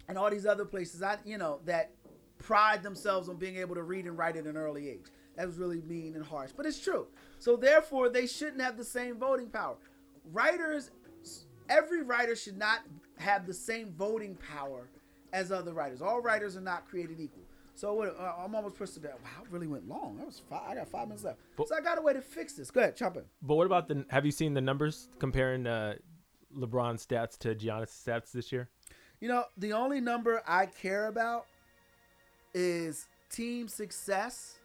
and 0.07 0.17
all 0.17 0.29
these 0.29 0.45
other 0.45 0.65
places 0.65 1.01
I 1.01 1.17
you 1.25 1.37
know 1.37 1.59
that 1.65 1.91
pride 2.37 2.83
themselves 2.83 3.29
on 3.29 3.35
being 3.37 3.57
able 3.57 3.75
to 3.75 3.83
read 3.83 4.05
and 4.05 4.17
write 4.17 4.37
at 4.37 4.45
an 4.45 4.57
early 4.57 4.89
age. 4.89 5.07
That 5.35 5.45
was 5.45 5.57
really 5.57 5.81
mean 5.81 6.15
and 6.15 6.25
harsh, 6.25 6.51
but 6.55 6.65
it's 6.65 6.79
true. 6.79 7.07
So 7.39 7.55
therefore, 7.55 8.09
they 8.09 8.25
shouldn't 8.25 8.61
have 8.61 8.77
the 8.77 8.83
same 8.83 9.17
voting 9.17 9.49
power. 9.49 9.75
Writers, 10.31 10.91
every 11.69 12.01
writer 12.01 12.35
should 12.35 12.57
not 12.57 12.79
have 13.17 13.45
the 13.45 13.53
same 13.53 13.93
voting 13.97 14.35
power 14.35 14.87
as 15.33 15.51
other 15.51 15.73
writers. 15.73 16.01
All 16.01 16.21
writers 16.21 16.55
are 16.55 16.61
not 16.61 16.87
created 16.87 17.19
equal. 17.19 17.43
So 17.77 17.93
what, 17.93 18.19
uh, 18.19 18.33
I'm 18.43 18.55
almost 18.55 18.73
pushed 18.75 18.95
to 18.95 18.99
that. 19.01 19.19
Wow, 19.23 19.43
it 19.43 19.51
really 19.51 19.67
went 19.67 19.87
long. 19.87 20.17
That 20.17 20.25
was 20.25 20.41
five, 20.49 20.63
I 20.67 20.73
got 20.73 20.89
five 20.89 21.07
minutes 21.07 21.23
left. 21.23 21.37
But- 21.55 21.67
so 21.67 21.75
I 21.75 21.81
got 21.81 21.99
a 21.99 22.01
way 22.01 22.11
to 22.11 22.21
fix 22.21 22.53
this. 22.53 22.71
Go 22.71 22.79
ahead, 22.81 22.95
chop 22.95 23.17
in. 23.17 23.23
But 23.43 23.53
what 23.55 23.67
about 23.67 23.87
the? 23.87 24.03
Have 24.09 24.25
you 24.25 24.31
seen 24.31 24.55
the 24.55 24.61
numbers 24.61 25.09
comparing 25.19 25.67
uh, 25.67 25.93
LeBron's 26.57 27.05
stats 27.05 27.37
to 27.39 27.53
Giannis' 27.53 27.89
stats 27.89 28.31
this 28.31 28.51
year? 28.51 28.67
You 29.19 29.27
know, 29.27 29.43
the 29.57 29.73
only 29.73 30.01
number 30.01 30.41
I 30.47 30.65
care 30.65 31.05
about 31.05 31.45
is 32.55 33.05
team 33.29 33.67
success 33.67 34.57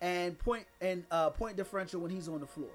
and 0.00 0.36
point 0.36 0.66
and 0.80 1.04
uh, 1.12 1.30
point 1.30 1.56
differential 1.56 2.00
when 2.00 2.10
he's 2.10 2.28
on 2.28 2.40
the 2.40 2.46
floor. 2.46 2.70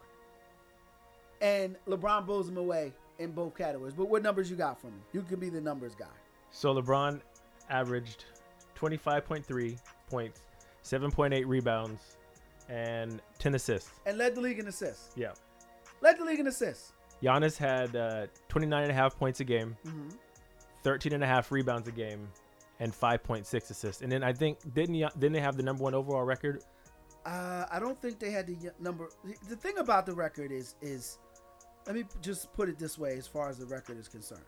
And 1.42 1.76
LeBron 1.86 2.26
blows 2.26 2.48
him 2.48 2.56
away 2.56 2.94
in 3.20 3.32
both 3.32 3.58
categories. 3.58 3.94
But 3.94 4.08
what 4.08 4.24
numbers 4.24 4.50
you 4.50 4.56
got 4.56 4.80
for 4.80 4.88
me? 4.88 5.02
You 5.12 5.22
can 5.24 5.42
be 5.42 5.50
the 5.50 5.60
numbers 5.60 5.96
guy. 5.96 6.06
So 6.52 6.74
LeBron 6.74 7.20
averaged 7.70 8.24
25.3 8.75 9.77
points, 10.10 10.42
7.8 10.84 11.44
rebounds, 11.48 12.18
and 12.70 13.22
10 13.39 13.56
assists. 13.56 13.92
And 14.06 14.18
led 14.18 14.36
the 14.36 14.42
league 14.42 14.60
in 14.60 14.68
assists. 14.68 15.12
Yeah. 15.15 15.34
Led 16.01 16.18
the 16.20 16.25
league 16.25 16.39
in 16.39 16.48
assists. 16.48 16.94
Giannis 17.22 17.58
had 17.58 17.96
uh, 17.96 18.27
29 18.50 18.84
and 18.84 18.92
a 18.92 18.96
half 18.96 19.18
points 19.18 19.39
a 19.39 19.44
game, 19.46 19.77
hmm 19.84 20.10
13 20.84 21.13
and 21.13 21.24
a 21.24 21.27
half 21.27 21.50
rebounds 21.50 21.88
a 21.88 21.92
game, 21.94 22.27
and 22.82 22.92
5.6 22.92 23.72
assists. 23.72 24.01
And 24.01 24.12
then 24.12 24.22
I 24.22 24.34
think 24.34 24.58
didn't 24.74 24.96
didn't 25.18 25.32
they 25.32 25.39
have 25.39 25.56
the 25.56 25.63
number 25.63 25.82
one 25.82 25.94
overall 25.96 26.24
record 26.24 26.62
Uh, 27.25 27.65
I 27.72 27.80
don't 27.80 28.01
think 28.01 28.20
they 28.20 28.32
had 28.32 28.48
the 28.48 28.72
number. 28.82 29.08
The 29.48 29.56
thing 29.56 29.77
about 29.77 30.06
the 30.06 30.13
record 30.13 30.51
is 30.51 30.75
is 30.82 31.20
let 31.88 31.96
me 31.96 32.03
just 32.22 32.51
put 32.53 32.68
it 32.68 32.77
this 32.77 32.98
way 32.98 33.18
as 33.18 33.25
far 33.27 33.48
as 33.48 33.58
the 33.58 33.65
record 33.65 33.98
is 33.98 34.10
concerned. 34.10 34.44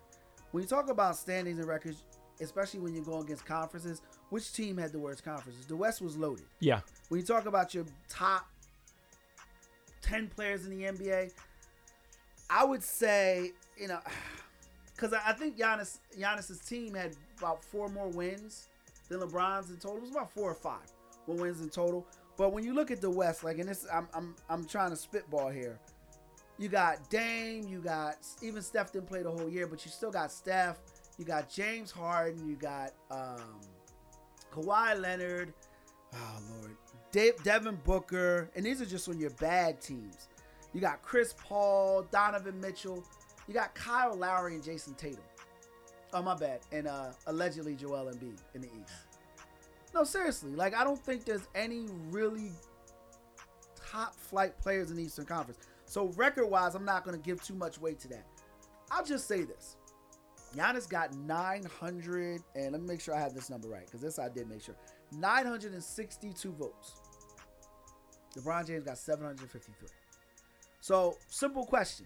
When 0.51 0.61
you 0.61 0.67
talk 0.67 0.89
about 0.89 1.15
standings 1.15 1.59
and 1.59 1.67
records, 1.69 2.03
especially 2.41 2.79
when 2.79 2.93
you 2.93 3.01
go 3.01 3.21
against 3.21 3.45
conferences, 3.45 4.01
which 4.29 4.53
team 4.53 4.77
had 4.77 4.91
the 4.91 4.99
worst 4.99 5.23
conferences? 5.23 5.65
The 5.65 5.75
West 5.75 6.01
was 6.01 6.17
loaded. 6.17 6.45
Yeah. 6.59 6.81
When 7.09 7.19
you 7.19 7.25
talk 7.25 7.45
about 7.45 7.73
your 7.73 7.85
top 8.09 8.47
10 10.01 10.27
players 10.27 10.65
in 10.65 10.71
the 10.77 10.85
NBA, 10.85 11.31
I 12.49 12.63
would 12.63 12.83
say, 12.83 13.51
you 13.77 13.87
know, 13.87 13.99
because 14.95 15.13
I 15.13 15.21
I 15.27 15.33
think 15.33 15.57
Giannis 15.57 15.99
Giannis's 16.17 16.59
team 16.59 16.93
had 16.93 17.15
about 17.37 17.63
four 17.63 17.89
more 17.89 18.09
wins 18.09 18.67
than 19.09 19.19
LeBron's 19.19 19.69
in 19.69 19.77
total. 19.77 19.97
It 19.97 20.01
was 20.01 20.11
about 20.11 20.31
four 20.31 20.51
or 20.51 20.55
five 20.55 20.91
more 21.27 21.37
wins 21.37 21.61
in 21.61 21.69
total. 21.69 22.05
But 22.37 22.51
when 22.51 22.63
you 22.63 22.73
look 22.73 22.91
at 22.91 23.01
the 23.01 23.09
West, 23.09 23.43
like, 23.43 23.59
and 23.59 23.69
this, 23.69 23.85
I'm 23.91 24.07
I'm 24.13 24.35
I'm 24.49 24.65
trying 24.65 24.91
to 24.91 24.95
spitball 24.95 25.49
here. 25.49 25.79
You 26.57 26.69
got 26.69 27.09
Dame, 27.09 27.67
you 27.67 27.79
got 27.79 28.15
even 28.41 28.61
Steph 28.61 28.91
didn't 28.91 29.07
play 29.07 29.23
the 29.23 29.31
whole 29.31 29.49
year, 29.49 29.67
but 29.67 29.85
you 29.85 29.91
still 29.91 30.11
got 30.11 30.31
Steph. 30.31 30.79
You 31.17 31.25
got 31.25 31.49
James 31.49 31.91
Harden. 31.91 32.47
You 32.47 32.55
got 32.55 32.91
um, 33.11 33.59
Kawhi 34.53 34.99
Leonard. 34.99 35.53
Oh 36.13 36.39
Lord, 36.59 36.75
De- 37.11 37.33
Devin 37.43 37.77
Booker, 37.83 38.49
and 38.55 38.65
these 38.65 38.81
are 38.81 38.85
just 38.85 39.09
on 39.09 39.19
your 39.19 39.31
bad 39.31 39.81
teams. 39.81 40.29
You 40.73 40.81
got 40.81 41.01
Chris 41.01 41.33
Paul, 41.37 42.05
Donovan 42.11 42.59
Mitchell. 42.59 43.03
You 43.47 43.53
got 43.53 43.75
Kyle 43.75 44.15
Lowry 44.15 44.55
and 44.55 44.63
Jayson 44.63 44.95
Tatum. 44.95 45.19
Oh 46.13 46.21
my 46.21 46.35
bad, 46.35 46.61
and 46.71 46.87
uh, 46.87 47.11
allegedly 47.27 47.75
Joel 47.75 48.05
Embiid 48.05 48.39
in 48.53 48.61
the 48.61 48.67
East. 48.67 48.93
No, 49.93 50.03
seriously, 50.03 50.51
like 50.51 50.75
I 50.75 50.83
don't 50.83 50.99
think 50.99 51.25
there's 51.25 51.47
any 51.55 51.85
really 52.09 52.51
top 53.75 54.15
flight 54.15 54.57
players 54.61 54.91
in 54.91 54.97
the 54.97 55.03
Eastern 55.03 55.25
Conference. 55.25 55.59
So 55.85 56.07
record 56.15 56.47
wise, 56.47 56.75
I'm 56.75 56.85
not 56.85 57.03
going 57.05 57.15
to 57.15 57.21
give 57.21 57.41
too 57.43 57.53
much 57.53 57.79
weight 57.79 57.99
to 57.99 58.07
that. 58.09 58.25
I'll 58.91 59.05
just 59.05 59.27
say 59.27 59.43
this: 59.43 59.77
Giannis 60.55 60.89
got 60.89 61.13
900, 61.15 62.41
and 62.55 62.71
let 62.71 62.81
me 62.81 62.87
make 62.87 63.01
sure 63.01 63.15
I 63.15 63.19
have 63.19 63.33
this 63.33 63.49
number 63.49 63.67
right 63.67 63.85
because 63.85 64.01
this 64.01 64.19
I 64.19 64.29
did 64.29 64.49
make 64.49 64.61
sure 64.61 64.75
962 65.11 66.51
votes. 66.53 66.93
LeBron 68.37 68.67
James 68.67 68.83
got 68.83 68.97
753. 68.97 69.87
So, 70.81 71.17
simple 71.27 71.65
question: 71.65 72.05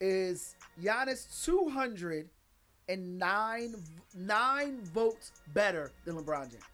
Is 0.00 0.56
Giannis 0.80 1.44
209 1.44 3.74
nine 4.16 4.84
votes 4.84 5.32
better 5.52 5.92
than 6.04 6.16
LeBron 6.16 6.50
James? 6.50 6.64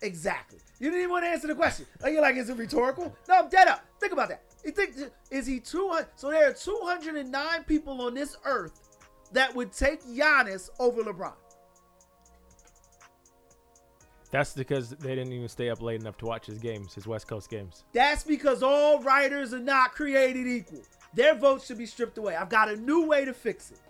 Exactly. 0.00 0.58
You 0.78 0.90
didn't 0.90 1.00
even 1.00 1.10
want 1.10 1.24
to 1.24 1.28
answer 1.28 1.48
the 1.48 1.54
question. 1.54 1.86
Like 2.00 2.12
you're 2.12 2.22
like, 2.22 2.36
is 2.36 2.48
it 2.48 2.56
rhetorical? 2.56 3.14
No, 3.28 3.40
I'm 3.40 3.48
dead 3.48 3.66
up. 3.66 3.84
Think 3.98 4.12
about 4.12 4.28
that. 4.28 4.42
You 4.64 4.72
think 4.72 4.96
is 5.30 5.46
he 5.46 5.60
200? 5.60 6.08
So 6.16 6.30
there 6.30 6.50
are 6.50 6.52
209 6.52 7.64
people 7.64 8.02
on 8.02 8.14
this 8.14 8.36
earth 8.44 8.98
that 9.32 9.54
would 9.54 9.72
take 9.72 10.04
Giannis 10.04 10.68
over 10.78 11.02
LeBron. 11.02 11.34
That's 14.30 14.52
because 14.52 14.90
they 14.90 15.14
didn't 15.14 15.32
even 15.32 15.48
stay 15.48 15.70
up 15.70 15.80
late 15.80 16.00
enough 16.00 16.18
to 16.18 16.26
watch 16.26 16.46
his 16.46 16.58
games, 16.58 16.92
his 16.92 17.06
West 17.06 17.26
Coast 17.26 17.48
games. 17.48 17.84
That's 17.92 18.24
because 18.24 18.62
all 18.62 19.00
writers 19.00 19.54
are 19.54 19.58
not 19.58 19.92
created 19.92 20.46
equal. 20.46 20.82
Their 21.14 21.34
votes 21.34 21.66
should 21.66 21.78
be 21.78 21.86
stripped 21.86 22.18
away. 22.18 22.36
I've 22.36 22.50
got 22.50 22.68
a 22.68 22.76
new 22.76 23.06
way 23.06 23.24
to 23.24 23.32
fix 23.32 23.70
it. 23.70 23.80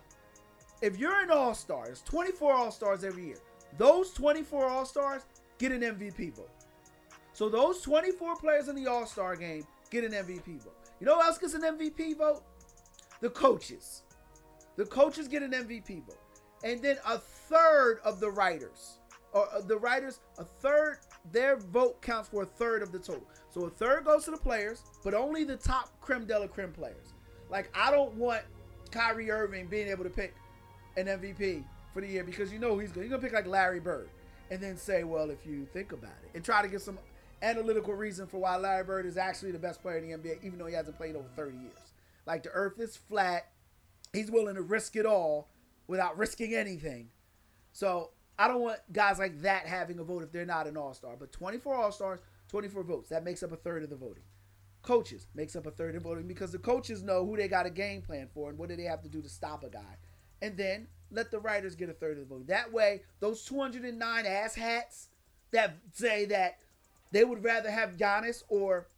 If 0.81 0.97
you're 0.97 1.21
an 1.21 1.31
All 1.31 1.55
Star, 1.55 1.87
there's 1.87 2.03
24 2.03 2.53
All 2.53 2.71
Stars 2.71 3.03
every 3.03 3.27
year. 3.27 3.39
Those 3.77 4.13
24 4.13 4.67
All 4.67 4.85
Stars 4.85 5.23
get 5.59 5.73
an 5.73 5.81
MVP 5.81 6.37
vote. 6.37 6.51
So 7.33 7.49
those 7.49 7.81
24 7.81 8.37
players 8.37 8.69
in 8.69 8.77
the 8.77 8.87
All 8.87 9.07
Star 9.07 9.35
game 9.35 9.67
get 9.91 10.05
an 10.05 10.13
MVP 10.13 10.63
vote. 10.63 10.77
You 11.01 11.07
know 11.07 11.17
who 11.17 11.23
else 11.23 11.39
gets 11.39 11.55
an 11.55 11.63
MVP 11.63 12.17
vote? 12.17 12.43
The 13.21 13.31
coaches. 13.31 14.03
The 14.77 14.85
coaches 14.85 15.29
get 15.29 15.43
an 15.43 15.53
MVP 15.53 16.07
vote. 16.07 16.19
And 16.65 16.83
then 16.83 16.97
a 17.07 17.19
third 17.19 18.01
of 18.05 18.21
the 18.21 18.31
writers, 18.31 18.99
or 19.33 19.49
uh, 19.55 19.61
the 19.61 19.77
writers, 19.77 20.21
a 20.39 20.45
third, 20.45 20.99
their 21.33 21.57
vote 21.57 22.01
counts 22.03 22.29
for 22.29 22.43
a 22.43 22.47
third 22.47 22.83
of 22.83 22.93
the 22.93 22.99
total. 22.99 23.27
So 23.51 23.65
a 23.65 23.71
third 23.71 24.05
goes 24.05 24.25
to 24.25 24.31
the 24.31 24.37
players, 24.37 24.83
but 25.05 25.15
only 25.15 25.45
the 25.45 25.57
top 25.57 26.01
creme 26.01 26.27
de 26.27 26.39
la 26.39 26.47
creme 26.47 26.73
players. 26.73 27.15
Like, 27.51 27.71
I 27.75 27.91
don't 27.91 28.15
want 28.15 28.43
Kyrie 28.91 29.31
Irving 29.31 29.67
being 29.67 29.89
able 29.89 30.05
to 30.05 30.11
pick 30.11 30.35
an 30.97 31.07
MVP 31.07 31.65
for 31.95 32.01
the 32.01 32.09
year 32.09 32.25
because 32.25 32.53
you 32.53 32.59
know 32.59 32.79
he's 32.79 32.93
going 32.93 33.09
to 33.09 33.19
pick 33.19 33.33
like 33.33 33.47
Larry 33.47 33.81
Bird 33.81 34.09
and 34.51 34.61
then 34.61 34.77
say, 34.77 35.05
well, 35.05 35.31
if 35.31 35.47
you 35.47 35.67
think 35.73 35.93
about 35.93 36.17
it, 36.25 36.31
and 36.35 36.45
try 36.45 36.63
to 36.63 36.69
get 36.69 36.81
some 36.81 36.99
analytical 37.43 37.95
reason 37.95 38.27
for 38.27 38.39
why 38.39 38.57
Larry 38.57 38.85
Bird 38.85 39.07
is 39.07 39.17
actually 39.17 39.53
the 39.53 39.59
best 39.59 39.83
player 39.83 39.99
in 39.99 40.09
the 40.09 40.17
NBA, 40.17 40.45
even 40.45 40.59
though 40.59 40.67
he 40.67 40.75
hasn't 40.75 40.97
played 40.97 41.17
over 41.17 41.29
30 41.37 41.57
years. 41.59 41.93
Like 42.27 42.43
the 42.43 42.51
earth 42.51 42.79
is 42.79 42.97
flat. 42.97 43.49
He's 44.13 44.31
willing 44.31 44.55
to 44.57 44.63
risk 44.63 44.97
it 44.97 45.07
all 45.07 45.49
without 45.87 46.17
risking 46.19 46.55
anything. 46.55 47.09
So 47.73 48.11
I 48.39 48.49
don't 48.49 48.61
want 48.61 48.79
guys 48.93 49.19
like 49.19 49.43
that 49.43 49.67
having 49.67 49.99
a 49.99 50.05
vote 50.05 50.23
if 50.23 50.33
they're 50.33 50.47
not 50.47 50.67
an 50.67 50.77
all 50.77 50.95
star. 50.95 51.17
But 51.19 51.33
24 51.33 51.75
all 51.75 51.93
stars, 51.93 52.21
24 52.49 52.83
votes. 52.85 53.09
That 53.09 53.25
makes 53.25 53.43
up 53.43 53.53
a 53.53 53.57
third 53.57 53.83
of 53.83 53.91
the 53.91 53.97
voting. 53.97 54.23
Coaches 54.83 55.27
makes 55.35 55.57
up 55.57 55.67
a 55.67 55.71
third 55.71 55.97
of 55.97 56.03
voting 56.03 56.29
because 56.29 56.53
the 56.53 56.59
coaches 56.59 57.03
know 57.03 57.27
who 57.27 57.37
they 57.37 57.49
got 57.49 57.67
a 57.67 57.71
game 57.71 58.01
plan 58.01 58.29
for 58.33 58.49
and 58.49 58.59
what 58.59 58.69
do 58.69 58.77
they 58.77 58.85
have 58.85 59.03
to 59.03 59.09
do 59.09 59.21
to 59.21 59.29
stop 59.29 59.65
a 59.65 59.69
guy. 59.69 59.97
And 60.41 60.57
then 60.57 60.87
let 61.11 61.31
the 61.31 61.41
writers 61.41 61.75
get 61.75 61.89
a 61.89 61.95
third 61.95 62.19
of 62.19 62.29
the 62.29 62.35
vote. 62.35 62.47
That 62.47 62.73
way, 62.73 63.03
those 63.21 63.45
209 63.45 64.27
ass 64.27 64.55
hats 64.55 65.09
that 65.51 65.77
say 65.93 66.27
that 66.27 66.59
they 67.13 67.25
would 67.25 67.43
rather 67.43 67.71
have 67.71 67.97
Giannis 67.97 68.43
or 68.49 68.89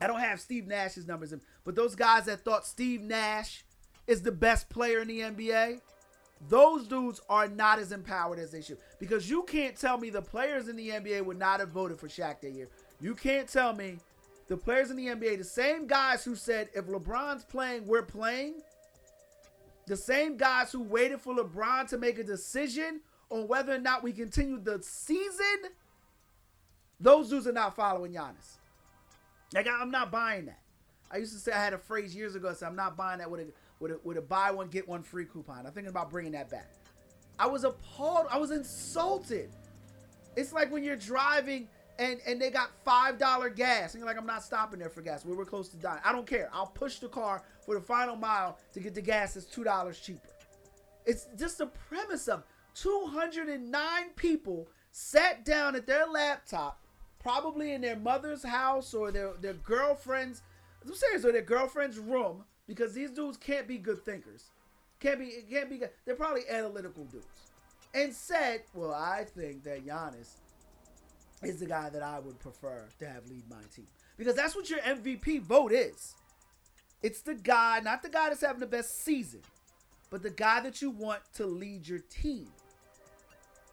I 0.00 0.06
don't 0.06 0.20
have 0.20 0.40
Steve 0.40 0.66
Nash's 0.66 1.06
numbers, 1.06 1.32
in, 1.32 1.40
but 1.64 1.76
those 1.76 1.94
guys 1.94 2.24
that 2.24 2.44
thought 2.44 2.66
Steve 2.66 3.00
Nash 3.00 3.64
is 4.06 4.22
the 4.22 4.32
best 4.32 4.68
player 4.68 5.00
in 5.00 5.08
the 5.08 5.20
NBA, 5.20 5.80
those 6.48 6.86
dudes 6.88 7.20
are 7.28 7.48
not 7.48 7.78
as 7.78 7.92
empowered 7.92 8.38
as 8.38 8.50
they 8.50 8.60
should. 8.60 8.78
Because 8.98 9.30
you 9.30 9.44
can't 9.44 9.76
tell 9.76 9.98
me 9.98 10.10
the 10.10 10.20
players 10.20 10.68
in 10.68 10.76
the 10.76 10.90
NBA 10.90 11.24
would 11.24 11.38
not 11.38 11.60
have 11.60 11.70
voted 11.70 11.98
for 11.98 12.08
Shaq 12.08 12.40
that 12.40 12.50
year. 12.50 12.68
You 13.00 13.14
can't 13.14 13.48
tell 13.48 13.72
me 13.72 13.98
the 14.48 14.56
players 14.56 14.90
in 14.90 14.96
the 14.96 15.06
NBA, 15.06 15.38
the 15.38 15.44
same 15.44 15.86
guys 15.86 16.24
who 16.24 16.34
said 16.34 16.68
if 16.74 16.86
LeBron's 16.86 17.44
playing, 17.44 17.86
we're 17.86 18.02
playing, 18.02 18.60
the 19.86 19.96
same 19.96 20.36
guys 20.36 20.72
who 20.72 20.82
waited 20.82 21.20
for 21.20 21.34
LeBron 21.34 21.88
to 21.88 21.98
make 21.98 22.18
a 22.18 22.24
decision 22.24 23.00
on 23.30 23.48
whether 23.48 23.74
or 23.74 23.78
not 23.78 24.02
we 24.02 24.12
continue 24.12 24.58
the 24.58 24.82
season, 24.82 25.70
those 27.04 27.28
dudes 27.28 27.46
are 27.46 27.52
not 27.52 27.76
following 27.76 28.12
Giannis. 28.12 28.58
Like 29.54 29.68
I'm 29.68 29.90
not 29.90 30.10
buying 30.10 30.46
that. 30.46 30.58
I 31.10 31.18
used 31.18 31.34
to 31.34 31.38
say 31.38 31.52
I 31.52 31.62
had 31.62 31.74
a 31.74 31.78
phrase 31.78 32.16
years 32.16 32.34
ago. 32.34 32.48
I 32.48 32.54
said 32.54 32.66
I'm 32.66 32.76
not 32.76 32.96
buying 32.96 33.18
that 33.18 33.30
with 33.30 33.40
a 33.40 33.46
with 33.78 33.92
a, 33.92 34.00
with 34.02 34.16
a 34.16 34.22
buy 34.22 34.50
one 34.50 34.68
get 34.68 34.88
one 34.88 35.02
free 35.02 35.26
coupon. 35.26 35.66
I'm 35.66 35.72
thinking 35.72 35.90
about 35.90 36.10
bringing 36.10 36.32
that 36.32 36.50
back. 36.50 36.72
I 37.38 37.46
was 37.46 37.64
appalled. 37.64 38.26
I 38.30 38.38
was 38.38 38.50
insulted. 38.50 39.50
It's 40.34 40.52
like 40.52 40.72
when 40.72 40.82
you're 40.82 40.96
driving 40.96 41.68
and 41.98 42.20
and 42.26 42.40
they 42.40 42.50
got 42.50 42.70
five 42.84 43.18
dollar 43.18 43.50
gas 43.50 43.92
and 43.92 44.00
you're 44.00 44.08
like 44.08 44.18
I'm 44.18 44.26
not 44.26 44.42
stopping 44.42 44.78
there 44.78 44.88
for 44.88 45.02
gas. 45.02 45.26
We 45.26 45.34
were 45.36 45.44
close 45.44 45.68
to 45.68 45.76
dying. 45.76 46.00
I 46.04 46.10
don't 46.10 46.26
care. 46.26 46.48
I'll 46.54 46.66
push 46.66 47.00
the 47.00 47.08
car 47.08 47.42
for 47.66 47.74
the 47.74 47.80
final 47.82 48.16
mile 48.16 48.58
to 48.72 48.80
get 48.80 48.94
the 48.94 49.02
gas 49.02 49.34
that's 49.34 49.46
two 49.46 49.62
dollars 49.62 50.00
cheaper. 50.00 50.30
It's 51.04 51.28
just 51.36 51.58
the 51.58 51.66
premise 51.66 52.28
of 52.28 52.44
209 52.76 54.10
people 54.16 54.68
sat 54.90 55.44
down 55.44 55.76
at 55.76 55.86
their 55.86 56.06
laptop, 56.06 56.80
probably 57.24 57.72
in 57.72 57.80
their 57.80 57.96
mother's 57.96 58.44
house 58.44 58.94
or 58.94 59.10
their 59.10 59.32
their 59.40 59.54
girlfriend's. 59.54 60.42
I'm 60.86 60.94
serious, 60.94 61.24
or 61.24 61.32
their 61.32 61.42
girlfriend's 61.42 61.98
room 61.98 62.44
because 62.68 62.92
these 62.92 63.10
dudes 63.10 63.38
can't 63.38 63.66
be 63.66 63.78
good 63.78 64.04
thinkers. 64.04 64.50
Can't 65.00 65.18
be 65.18 65.32
can't 65.50 65.68
be. 65.68 65.80
They're 66.04 66.14
probably 66.14 66.42
analytical 66.48 67.04
dudes. 67.06 67.26
And 67.94 68.12
said, 68.12 68.62
well, 68.74 68.92
I 68.92 69.24
think 69.24 69.62
that 69.64 69.86
Giannis 69.86 70.34
is 71.42 71.60
the 71.60 71.66
guy 71.66 71.90
that 71.90 72.02
I 72.02 72.18
would 72.18 72.38
prefer 72.40 72.88
to 72.98 73.08
have 73.08 73.26
lead 73.28 73.48
my 73.48 73.62
team. 73.74 73.86
Because 74.16 74.34
that's 74.34 74.56
what 74.56 74.68
your 74.68 74.80
MVP 74.80 75.42
vote 75.42 75.72
is. 75.72 76.14
It's 77.02 77.20
the 77.20 77.34
guy, 77.34 77.80
not 77.84 78.02
the 78.02 78.08
guy 78.08 78.30
that's 78.30 78.40
having 78.40 78.60
the 78.60 78.66
best 78.66 79.04
season, 79.04 79.42
but 80.10 80.22
the 80.22 80.30
guy 80.30 80.60
that 80.60 80.82
you 80.82 80.90
want 80.90 81.20
to 81.34 81.46
lead 81.46 81.86
your 81.86 82.00
team. 82.00 82.48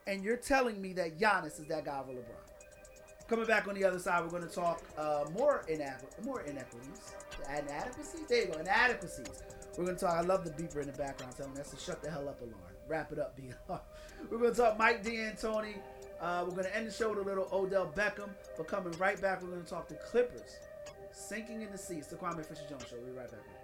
And 0.06 0.24
you're 0.24 0.38
telling 0.38 0.80
me 0.80 0.94
that 0.94 1.20
Giannis 1.20 1.60
is 1.60 1.66
that 1.70 1.86
guy 1.86 2.00
over 2.00 2.12
LeBron. 2.12 2.51
Coming 3.32 3.46
back 3.46 3.66
on 3.70 3.76
the 3.76 3.86
other 3.86 3.98
side, 3.98 4.22
we're 4.26 4.30
going 4.30 4.46
to 4.46 4.54
talk 4.54 4.84
uh, 4.98 5.24
more 5.32 5.64
more 6.26 6.42
inequities, 6.42 7.14
inadequacies. 7.48 8.28
There 8.28 8.42
you 8.42 8.48
go, 8.52 8.60
inadequacies. 8.60 9.44
We're 9.78 9.86
going 9.86 9.96
to 9.96 10.06
talk. 10.06 10.16
I 10.16 10.20
love 10.20 10.44
the 10.44 10.50
beeper 10.50 10.82
in 10.82 10.88
the 10.88 10.98
background 10.98 11.34
telling 11.38 11.58
us 11.58 11.70
to 11.70 11.78
shut 11.80 12.04
the 12.04 12.12
hell 12.12 12.28
up, 12.28 12.42
alarm. 12.42 12.58
Wrap 12.90 13.14
it 13.14 13.20
up, 13.20 13.38
BR. 13.68 13.76
we're 14.30 14.38
going 14.38 14.54
to 14.54 14.60
talk 14.60 14.78
Mike 14.78 15.02
D'Antoni. 15.02 15.76
Uh, 16.20 16.44
we're 16.46 16.52
going 16.52 16.66
to 16.66 16.76
end 16.76 16.88
the 16.88 16.92
show 16.92 17.08
with 17.08 17.20
a 17.20 17.22
little 17.22 17.48
Odell 17.54 17.90
Beckham. 17.96 18.32
But 18.58 18.68
coming 18.68 18.92
right 19.00 19.20
back, 19.22 19.42
we're 19.42 19.52
going 19.52 19.64
to 19.64 19.70
talk 19.70 19.88
the 19.88 19.96
Clippers 19.96 20.58
sinking 21.14 21.62
in 21.62 21.72
the 21.72 21.78
sea. 21.78 22.00
It's 22.00 22.08
the 22.08 22.18
Kwame 22.18 22.46
Fisher 22.46 22.64
Jones 22.70 22.84
Show. 22.90 22.98
We'll 22.98 23.14
be 23.14 23.18
right 23.18 23.32
back. 23.32 23.61